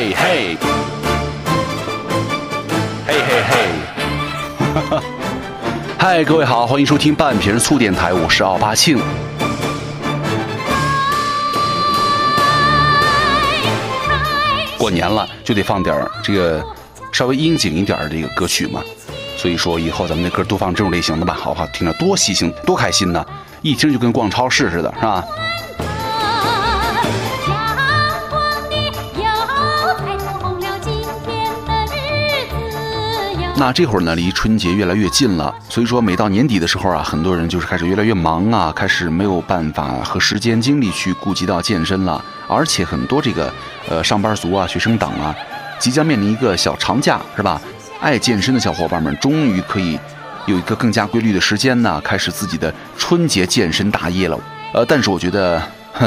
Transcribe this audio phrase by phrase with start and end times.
[0.00, 0.56] 嘿嘿，
[3.04, 5.00] 嘿嘿嘿，
[5.98, 8.96] 嗨，各位好，欢迎收听半瓶醋电台，我是奥巴庆。
[14.78, 16.64] 过年了就得放点儿这个
[17.10, 18.80] 稍微应景一点儿的这个歌曲嘛，
[19.36, 21.66] 所以说以后咱们的歌多放这种类型的吧，好不好？
[21.72, 23.26] 听着多喜庆，多开心呢！
[23.62, 25.24] 一听就跟逛超市似的，是吧？
[33.58, 43.52] 那这会儿呢，离春节越来越近了，所以说每到年底的时候啊，很多人就是开始越来越忙啊，开始没有办法和时间精力去顾及到健身了，而且很多这个
[43.88, 45.34] 呃上班族啊、学生党啊，
[45.76, 47.60] 即将面临一个小长假，是吧？
[47.98, 49.98] 爱健身的小伙伴们终于可以
[50.46, 54.38] 有一个更加规律的时间呢，开始自己的春节健身大业了。
[54.72, 55.60] 呃，但是我觉得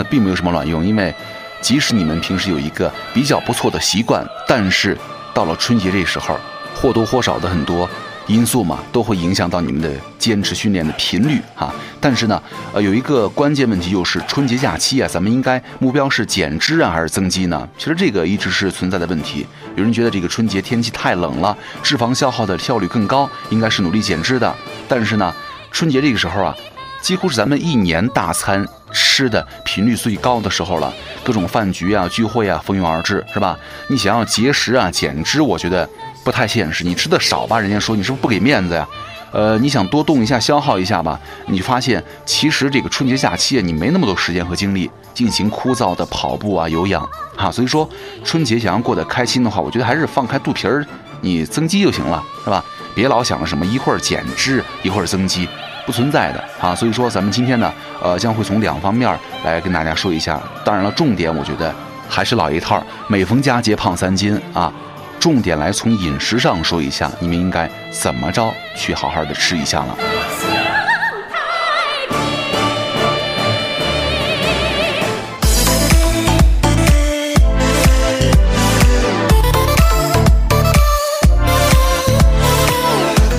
[0.10, 1.14] 并没有什么卵用，因为
[1.60, 4.98] 即使你们平时有一个比较不错的习惯，但是
[5.34, 6.40] 到了春节这时候，
[6.82, 7.88] 或多或少的很多
[8.28, 11.74] 因素嘛，都会影响到你们的坚持训练的频率哈。
[12.00, 12.42] 但是呢，
[12.74, 17.68] 呃，有一个关键问题就是春节假期啊，咱们应该目标是减脂啊，还是增肌呢？
[17.78, 19.46] 其实这个一直是存在的问题。
[19.76, 24.54] 有人觉得这个春节天气太冷了，脂肪消耗的效率更高，应该是努力减脂的。
[24.88, 25.34] 但是呢，
[25.72, 26.56] 春节这个时候啊，
[27.02, 33.58] 几乎是咱们一年大餐吃的频率最高的时候了，各种饭局啊、聚会啊蜂拥而至，是吧？
[33.88, 35.88] 你想要节食啊、减脂，我觉得
[36.24, 36.84] 不太现实。
[36.84, 38.88] 你吃的少吧，人家说你是不是不给面子呀？
[39.32, 47.50] 呃，你想多动一下、消耗一下吧，你发现其实这个春节假期啊，你没那么多时间和精力进行枯燥的跑步啊、有氧啊。
[47.50, 47.90] 所以说，
[48.26, 50.86] 春节想要过得开心的话，我觉得还是放开肚皮儿，
[51.22, 52.62] 你增肌就行了，是吧？
[52.94, 55.48] 别老想着什么一会儿减脂一会儿增肌，
[55.86, 56.76] 不存在的啊。
[56.76, 60.42] 所以说，咱们今天呢，呃，将会从两方面来跟大家说一下。
[60.66, 61.74] 当然了，重点我觉得
[62.10, 64.74] 还是老一套，每逢佳节胖三斤啊。
[65.22, 69.96] 重点来从饮食上说一下，你们应该怎么着去好好的吃一下了。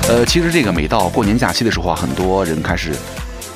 [0.07, 2.95] 呃，其实这个每到过年假期的时候啊，很多人开始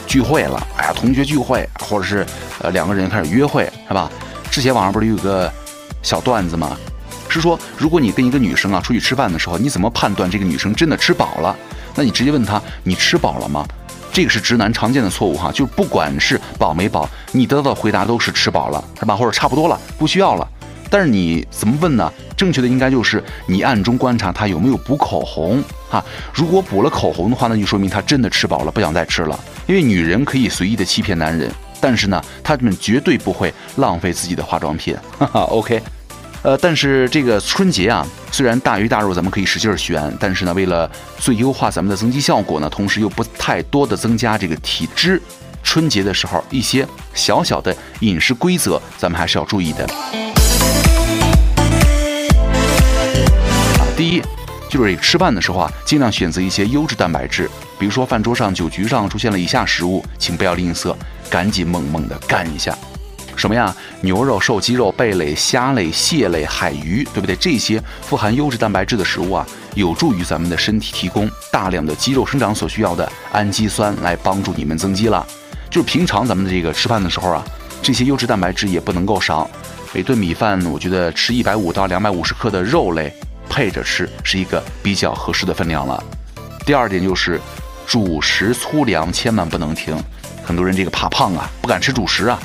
[0.05, 0.67] 聚会了。
[0.75, 2.25] 哎呀，同学聚会，或者是
[2.59, 4.11] 呃两个人开始约会，是吧？
[4.51, 5.49] 之前网上不是有个
[6.03, 6.75] 小段子吗？
[7.29, 11.55] 是说，如果你跟一个女生啊出去吃饭的时候，你怎么判断这个女生真的吃饱了？
[11.95, 13.65] 那你直接问她，你吃饱了吗？
[14.13, 19.15] 这个是直男常见的错误哈，就是不管是饱没饱，你得到的回答都是吃饱了，是吧？
[19.15, 20.47] 或者差不多了，不需要了。
[20.89, 22.11] 但是你怎么问呢？
[22.35, 26.03] 正确的应该就是你暗中观察她有没有补口红哈。
[26.33, 29.39] 如果补了口红的话，那就说明她真的吃饱了，不想再吃了。
[29.65, 31.51] 因为女人可以随意的欺骗男人，
[31.81, 34.95] 但是呢，她们绝对不会浪费自己的化妆品。
[35.19, 35.81] 哈哈，OK。
[36.43, 45.21] 呃，但是这个春节啊，虽然大鱼大肉咱们可以使劲儿选，但是呢，为了最优化咱们的增肌效果呢，同时又不太多的增加这个体脂，
[45.61, 49.85] 春节的时候一些小小的饮食规则，咱们还是要注意的。
[53.79, 54.21] 啊，第一
[54.69, 60.95] 就是吃饭的时候啊，尽量选择一些优质蛋白质，比如说饭桌上、酒局上出现了以下食物，请不要吝啬，
[61.29, 62.77] 赶紧猛猛的干一下。
[63.37, 63.73] 什么呀？
[64.01, 67.35] 牛肉、瘦鸡肉、贝类、虾类、蟹类、海鱼，对不对？
[67.35, 75.25] 这些富含优质蛋白质的食物啊，有助于咱们的身体提供大量的肌肉生长所需要的氨基酸，来帮助你们增肌了。
[75.69, 77.45] 就是平常咱们的这个吃饭的时候啊，
[77.81, 79.47] 这些优质蛋白质也不能够少。
[79.93, 83.13] 每顿米饭，我觉得吃一百五到两百五十克的肉类
[83.47, 86.03] 配着吃，是一个比较合适的分量了。
[86.65, 87.39] 第二点就是
[87.85, 89.95] 主食粗粮千万不能停。
[90.43, 92.39] 很多人这个怕胖啊，不敢吃主食啊。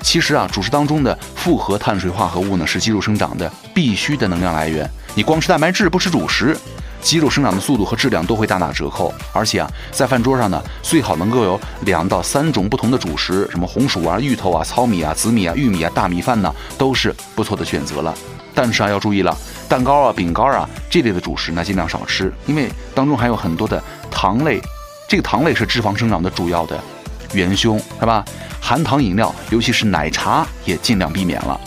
[0.00, 4.88] 其实啊，主食当中的复合碳水化合物呢，是肌肉生长的必须的能量来源。
[5.14, 6.56] 你光吃蛋白质不吃主食，
[7.02, 9.12] 肌肉生长的速度和质量都会大打折扣。
[9.32, 18.14] 而且啊，在饭桌上呢，最好能够有两到三种不同的主食，什么红薯啊、芋头啊、糙米啊、紫米啊、玉米啊、大米饭呢，都是不错的选择了。
[18.54, 19.36] 但是啊，要注意了，
[19.68, 24.60] 蛋糕啊、饼干啊这类的主食呢，尽量少吃，因为当中含有很多的糖类，
[25.08, 26.80] 这个糖类是脂肪生长的主要的
[27.32, 28.24] 元凶，是吧？
[28.60, 31.58] 含糖饮料，尤其是奶茶，也尽量避免了。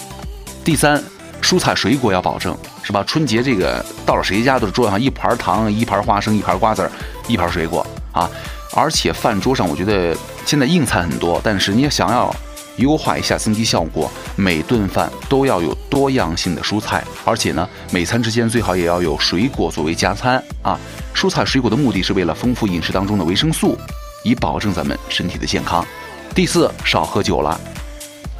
[0.63, 1.01] 第三，
[1.41, 3.03] 蔬菜水果要保证，是吧？
[3.05, 6.91] 春节这个到了谁家都是桌上一盘糖、一盘花生、一盘瓜子儿、
[7.27, 8.29] 一盘水果啊！
[8.73, 10.15] 而且饭桌上，我觉得
[10.45, 12.33] 现在硬菜很多，但是你想要
[12.77, 20.79] 优化一下增肌效果，每顿饭都要有多样性的蔬菜，而且呢，每餐之间最好也要有水果作为加餐啊！
[21.13, 23.77] 蔬菜水果的目的是为了丰富饮食当中的维生素，
[24.23, 25.85] 以保证咱们身体的健康。
[26.33, 27.59] 第四，少喝酒了，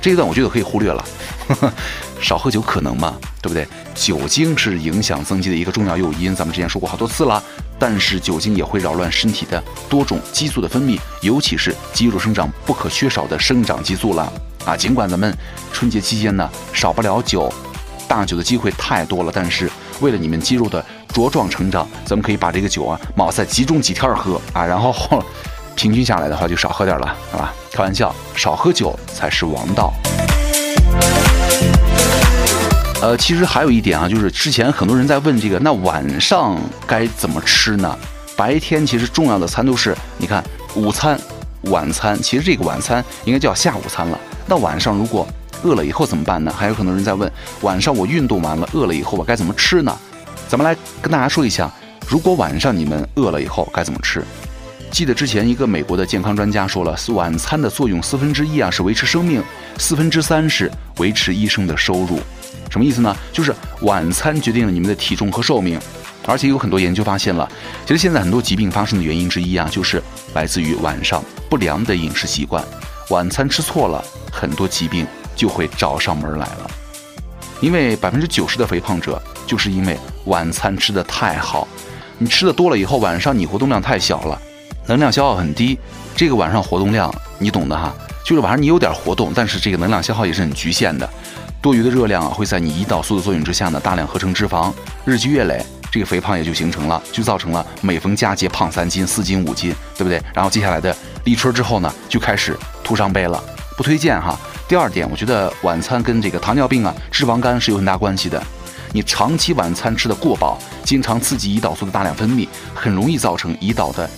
[0.01, 1.03] 这一段我觉得可以忽略了。
[2.21, 3.15] 少喝酒可能吗？
[3.41, 3.67] 对不对？
[3.95, 7.43] 酒精是影响增肌的一个重要诱因，咱们之前说过好多次了。
[7.79, 14.31] 但是酒精也会扰乱身体的多种激素的分泌，尤其是肌肉生长不可缺少的生长激素了
[14.65, 14.77] 啊！
[14.77, 15.35] 尽管咱们
[15.73, 17.51] 春节期间呢少不了酒，
[18.07, 19.67] 大酒的机会太多了，但是
[19.99, 24.93] 为了你们肌肉的茁壮成长，咱们可以把这个酒啊卯在集中几天喝啊，然后
[25.75, 27.53] 平均下来的话就少喝点了，是吧？
[27.71, 29.93] 开玩笑，少喝酒才是王道。
[33.01, 37.97] 呃，其实还有一点啊，就是之前很多人在问这个，那晚上该怎么吃呢？
[38.35, 40.43] 白天其实重要的餐都是，你看
[40.75, 41.19] 午餐、
[41.63, 44.19] 晚餐，其实这个晚餐应该叫下午餐了。
[44.45, 45.27] 那晚上如果
[45.63, 46.53] 饿了以后怎么办呢？
[46.55, 47.31] 还有很多人在问，
[47.61, 49.97] 晚上我运动完了饿了以后我该怎么吃呢？
[50.47, 51.71] 咱们来跟大家说一下，
[52.07, 54.23] 如果晚上你们饿了以后该怎么吃？
[54.91, 59.41] 记得之前一个美国的健康专家说了，晚餐的作用四分之一啊是维持生命，
[59.77, 62.19] 四分之三是维持医生的收入。
[62.69, 63.15] 什么意思呢？
[63.31, 65.79] 就是晚餐决定了你们的体重和寿命，
[66.25, 67.49] 而且有很多研究发现了，
[67.85, 70.03] 其实现在很多疾病发生的原因之一啊，就是
[70.33, 72.61] 来自于晚上不良的饮食习惯。
[73.09, 76.71] 晚餐吃错了，很多疾病就会找上门来了。
[77.61, 81.65] 因为百分之九十的肥胖者就是因为晚餐吃的太好，
[82.17, 84.41] 你吃的多了以后，晚上你活动量太小了，
[84.87, 85.77] 能量消耗很低。
[86.15, 87.93] 这个晚上活动量你懂的哈，
[88.23, 91.09] 就是晚上你有点活动，但是这个能量消耗也是很局限的。
[91.61, 94.73] 多余的热量啊，会在你胰岛素的作用之下呢，大量合成脂肪，
[95.05, 100.21] 日积月累，这个肥胖也就形成了，就造成了每逢佳节胖三斤、四斤、五斤，对不对？
[100.33, 103.41] 然后接下来的立春之后呢，就开始徒伤悲了，
[103.77, 104.37] 不推荐哈。
[104.67, 108.41] 第二点，我觉得晚餐跟这个糖尿病啊、脂肪肝是有很大关系的。
[108.91, 114.09] 你长期晚餐吃的过饱，经常刺激胰岛素的大量分泌，很容易造成胰岛的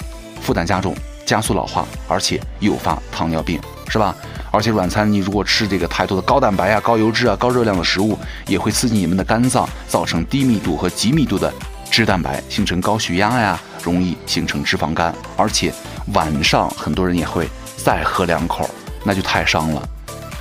[0.44, 0.94] 负担加重，
[1.26, 4.14] 加速老化，而且诱发糖尿病，是吧？
[4.52, 11.52] 而且晚餐你如果吃这个太多的高蛋白啊、高油脂啊、高热量的食物，也会刺激你们的肝脏，造成低密度和极密度的
[11.90, 15.12] 脂蛋白，形成高血压呀，容易形成脂肪肝。
[15.38, 15.74] 而且
[16.14, 18.70] 晚上很多人也会再喝两口，
[19.04, 19.82] 那就太伤了。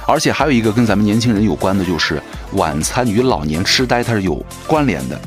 [0.07, 2.21] 而且还有一个跟咱们年轻人有关的，就是
[2.55, 5.19] 晚餐与老年痴呆它是有关联的。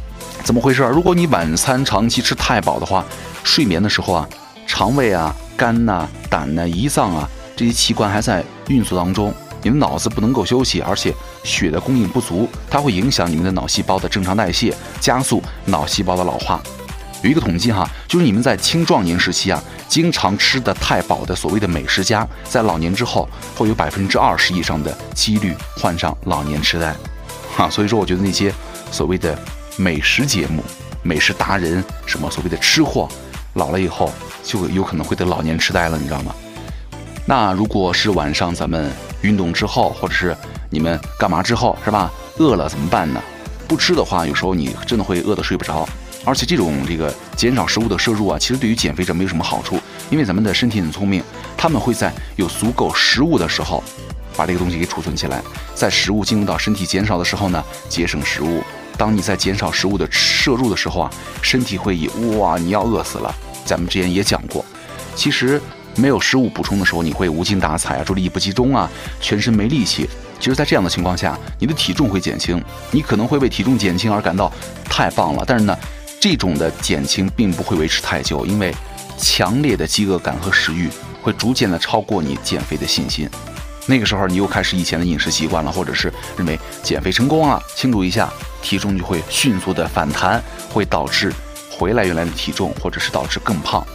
[0.43, 0.83] 怎么回事？
[0.83, 3.03] 如果你晚餐长期吃太饱的话，
[3.43, 4.29] 睡眠的时候啊，
[4.65, 7.29] 肠胃啊、肝呐、胆呐、胰脏啊。
[7.55, 11.13] 这些器官还在运作当中，你的脑子不能够休息，而且
[11.43, 16.61] 血的供应不足，它会影响你们的脑细胞的正常代谢，加速脑细胞的老化。
[17.21, 26.93] 有一个统计哈，就是你们在青壮年时期啊，经常吃的太饱的所谓的美食家，在老年之后会有百分之二十以上的几率患上老年痴呆。
[27.55, 28.53] 哈，所以说我觉得那些
[28.91, 29.35] 所谓的
[29.77, 30.61] 美食节目、
[31.01, 33.07] 美食达人，什么所谓的吃货，
[33.53, 34.11] 老了以后
[34.45, 36.33] 就有可能会得老年痴呆了，你知道吗？
[37.25, 40.37] 那如果是晚上咱们运动之后，或者是
[40.69, 42.11] 你们干嘛之后，是吧？
[42.37, 43.21] 饿了怎么办呢？
[43.67, 45.87] 不吃的话，有时候你真的会饿得睡不着。
[46.23, 51.23] 而且这种这个减少食物的摄入啊，其实对于减肥者没有什么好处，因为咱们的身体很聪明，
[51.57, 53.83] 他们会在有足够食物的时候，
[54.35, 55.41] 把这个东西给储存起来，
[55.73, 58.63] 在食物进入到身体减少的时候呢，节省食物。
[58.97, 62.07] 当你在减少食物的摄入的时候啊，身体会以
[62.37, 63.33] 哇你要饿死了。
[63.65, 64.63] 咱们之前也讲过，
[65.15, 65.61] 其实。
[65.97, 68.91] 没有食物补充的时候，你会无精打采啊，注意力不集中啊，
[69.21, 70.09] 全身没力气。
[70.41, 74.51] 其实，在这样的情况下，你的体重会减轻，你可能会为体重减轻而感到
[74.89, 75.45] 太棒了。
[75.47, 75.73] 但是呢，
[76.19, 78.75] 这种的减轻并不会维持太久，因为
[79.17, 80.89] 强烈的饥饿感和食欲
[81.21, 83.29] 会逐渐的超过你减肥的信心。
[83.85, 88.29] 那个时候，你又开始以前的饮食习惯了，或者是认为减肥成功了，庆祝一下，
[88.61, 90.43] 体重就会迅速的反弹，
[90.73, 91.31] 会导致
[91.77, 93.85] 回来原来的体重，或者是导致更胖。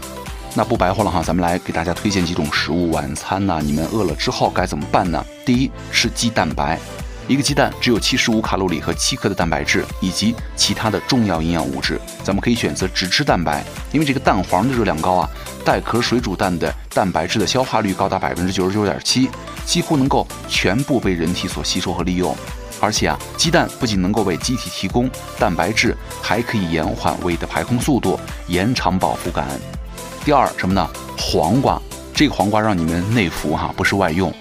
[0.55, 2.91] 那不白话了哈，咱们来给大家推荐几种食物。
[2.91, 5.25] 晚餐呢，你们饿了之后该怎么办呢？
[5.47, 6.79] 第一，吃鸡蛋白，
[7.29, 12.01] 一个鸡蛋只有七十五卡路里和七克的蛋白质，以及其他的重要营养物质。
[12.25, 15.31] 咱们可以选择只吃蛋白，因为这个蛋黄的热量高啊，
[15.65, 19.31] 带壳水煮蛋的蛋白质的消化率高达百分之九十九点七，
[19.65, 22.37] 几乎能够全部被人体所吸收和利用。
[22.81, 25.09] 而且啊，鸡蛋不仅能够为机体提供
[25.39, 28.19] 蛋白质，还可以延缓胃的排空速度，
[28.49, 29.47] 延长饱腹感。
[30.25, 30.89] 第二什么呢？
[31.19, 31.81] 黄瓜，
[32.15, 34.33] 这个黄瓜让你们内服哈，不是外用。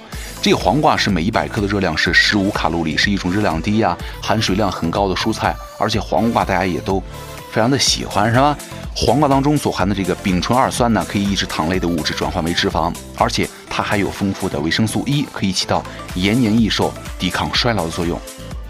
[0.42, 5.54] 这个黄瓜是每一百克的热量是十五卡路里，是一种热量低呀、含水量很高的蔬菜。
[5.78, 7.04] 而且黄瓜大家也都
[7.52, 8.58] 非常的喜欢，是吧？
[8.96, 13.49] 黄瓜当中所含的这个丙醇二酸呢，可以抑制糖类的物质转换为脂肪，而且
[13.80, 15.82] 它还有丰富的维生素 E，可以起到
[16.14, 18.20] 延年益寿、抵抗衰老的作用。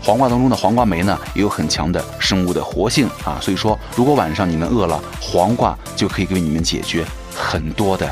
[0.04, 7.04] 黄瓜当中的黄瓜酶呢，也有很强的生物的活性啊，所以说如果晚上你们饿了，黄瓜就可以给你们解决
[7.36, 8.08] 很多的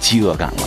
[0.00, 0.62] 饥饿感了。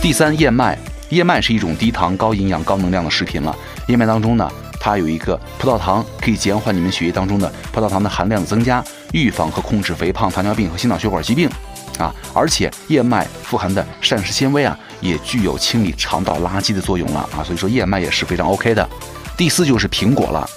[0.00, 0.78] 第三，燕麦，
[1.10, 3.54] 燕麦是一种低糖、高营养、高能量的食品了。
[3.88, 8.82] 燕麦当中呢，它有一个葡萄糖，可以减缓你们血液当中的葡萄糖的含量增加，
[9.12, 11.50] 预防和控制肥胖、糖尿病和心脑血管疾病。
[11.98, 18.86] 啊，而且燕麦富含的膳食纤维啊，也具有清理肠道垃圾的作用了啊，所以说燕麦也是非常 OK 的。
[19.36, 20.48] 第四就是苹果了，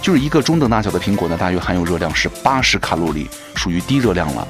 [0.00, 4.46] 就是一个中等大小的苹果呢，大约含有热量是八十卡路里，属于低热量了。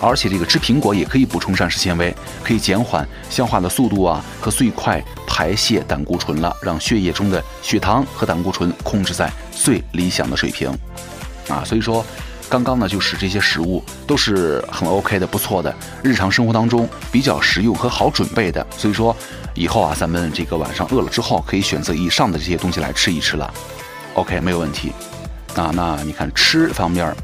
[0.00, 10.68] 而且这个吃苹果也可以补充膳食纤维，可以减缓消化的速度啊，和最快排泄胆固醇了，让血液中的血糖和胆固醇控制在最理想的水平。
[11.48, 12.04] 啊，所以说。
[12.48, 18.64] 刚刚呢，就是这些食物都是很 OK 的，不错的，日常生活当中比较实用和好准备的。
[18.76, 19.16] 所以说，
[19.54, 23.52] 以后啊，咱们这个晚上饿了之后，可以选择以上的这些东西来吃一吃了。
[24.14, 24.92] OK，没有问题。
[25.56, 27.14] 啊，那你看吃方面，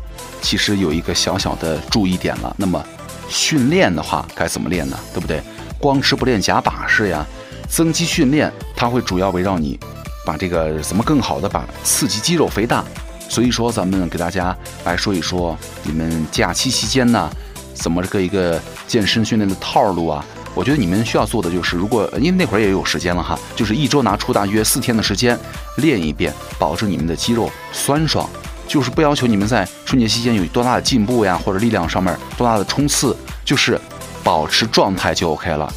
[0.40, 2.54] 其实有一个小小的注意点了。
[2.56, 2.84] 那么
[3.28, 4.98] 训练的话，该怎么练呢？
[5.12, 5.40] 对不对？
[5.78, 7.24] 光吃不练假把式呀。
[7.68, 9.78] 增肌训练它会主要围绕你，
[10.26, 12.84] 把这个怎么更好的把刺激肌肉肥大。
[13.30, 17.30] 所以说，咱们给大家来说一说，你们假期期间呢，
[17.72, 20.22] 怎么个一个健身训练的套路啊？
[20.52, 25.38] 我觉得你们需要做的就是，如果因为那会儿也有时间了哈，就是一周拿出大约四天的时间
[25.76, 28.28] 练一遍，保证你们的肌肉酸爽。
[28.66, 33.80] 就是不要求你们在春节期间有多大的进步呀，或者力量上面多大的冲刺，就是
[34.24, 35.72] 保持状态就 OK 了。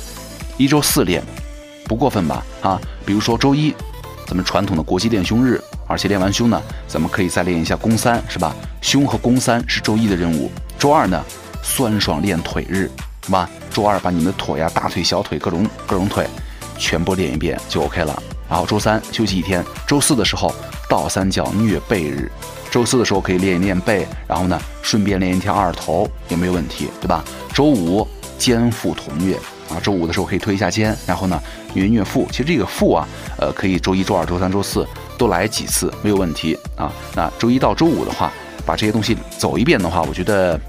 [0.57, 1.23] 一周四练，
[1.85, 2.43] 不过分吧？
[2.61, 3.73] 啊，比如说周一，
[4.27, 5.63] 咱们传统的国际练胸日。
[5.87, 8.55] 而且练完胸呢，咱们可以再练一下肱三，是吧？
[8.81, 10.49] 胸和肱三是周一的任务。
[10.79, 11.23] 周二呢，
[11.61, 12.89] 酸爽练腿日，
[13.25, 13.49] 是吧？
[13.71, 16.27] 周二把你们的腿呀、大腿、小腿各种各种腿
[16.77, 18.21] 全部练一遍就 OK 了。
[18.49, 20.53] 然后周三休息一天，周四的时候
[20.89, 22.31] 倒三角虐背日。
[22.69, 27.23] 周四的时候可以练一练背，然后呢顺便练一天二头也没有问题，对吧？
[27.53, 29.35] 周五肩腹同虐
[29.69, 31.39] 啊，周五的时候可以推一下肩，然后呢
[31.73, 32.27] 虐虐腹。
[32.31, 34.85] 其实这个腹啊，呃，可以周一周二周三周四。
[35.23, 36.91] 都来几次没有问题啊？
[37.15, 38.29] 那周一到周五的话，
[38.65, 40.59] 把这些东西走一遍的话，我觉得，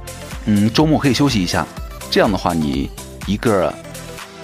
[0.44, 1.66] 嗯，周末可以休息一下。
[2.08, 2.88] 这样的话，你
[3.26, 3.74] 一个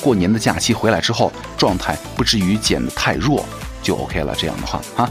[0.02, 3.44] 过年的假期回来之后，状态不至于减得太弱，
[3.84, 4.34] 就 OK 了。
[4.36, 5.08] 这样的话啊，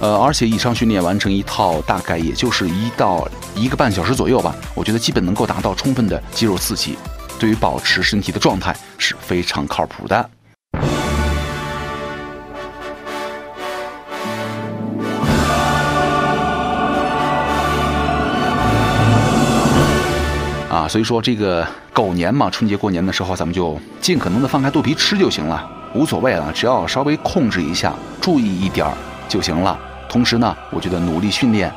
[0.00, 4.52] 呃，而且以上训练完成一套，大概也就是一到一个半小时左右吧。
[4.74, 6.98] 我觉得基本能够达到充分的肌肉刺激，
[7.38, 10.30] 对于保持身体的状态是非常靠谱的。
[20.88, 28.92] 所以说这个狗年嘛，春节过年的时候，咱们就尽可能的放开肚皮吃就行了，无所谓了，只要稍微控制一下，注意一点儿
[29.28, 29.78] 就行了。
[30.08, 31.72] 同时呢，我觉得努力训练，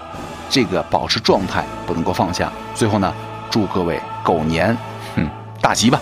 [0.50, 2.52] 这个保持状态不能够放下。
[2.74, 3.14] 最后呢，
[3.50, 4.76] 祝各位狗年，
[5.16, 5.30] 嗯，
[5.62, 6.00] 大吉吧。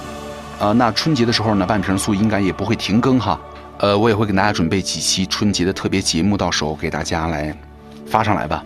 [0.60, 3.40] 呃，那春节的时候呢，半瓶醋应该也不会停更哈。
[3.78, 7.56] 呃，我也会给大家准备几期春节的特别节目，到时候给大家来
[8.06, 8.64] 发上来吧。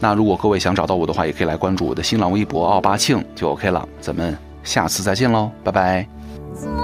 [0.00, 3.86] 那如果各位想找到我的话，也可以来关注我的新浪微博奥巴庆就 OK 了。
[4.00, 6.79] 咱们下次再见喽，拜拜。